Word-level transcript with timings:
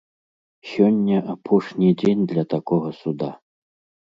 Сёння 0.69 1.17
апошні 1.33 1.93
дзень 2.01 2.23
для 2.33 2.47
такога 2.55 2.89
суда. 3.03 3.31